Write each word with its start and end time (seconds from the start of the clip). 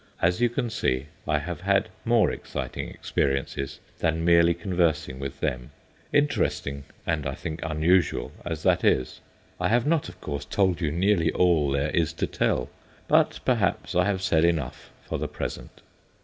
As 0.19 0.41
you 0.41 0.49
can 0.49 0.71
see, 0.71 1.05
I 1.27 1.37
have 1.37 1.61
had 1.61 1.89
more 2.05 2.31
exciting 2.31 2.89
experiences 2.89 3.79
than 3.99 4.25
merely 4.25 4.55
conversing 4.55 5.19
with 5.19 5.39
them 5.41 5.69
interesting, 6.11 6.85
and, 7.05 7.27
I 7.27 7.35
think, 7.35 7.59
unusual 7.61 8.31
as 8.43 8.63
that 8.63 8.83
is. 8.83 9.21
I 9.59 9.67
have 9.67 9.85
not, 9.85 10.09
of 10.09 10.19
course, 10.19 10.45
told 10.45 10.81
you 10.81 10.89
nearly 10.89 11.31
all 11.31 11.69
there 11.69 11.91
is 11.91 12.13
to 12.13 12.25
tell, 12.25 12.71
but 13.07 13.41
perhaps 13.45 13.93
I 13.93 14.05
have 14.05 14.23
said 14.23 14.43
enough 14.43 14.89
for 15.03 15.19
the 15.19 15.27
present. 15.27 15.81